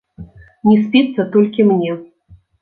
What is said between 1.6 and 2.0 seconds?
мне.